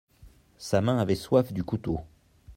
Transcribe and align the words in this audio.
Sa 0.57 0.81
main 0.81 0.97
avait 0.97 1.13
soif 1.13 1.53
du 1.53 1.63
couteau. 1.63 1.99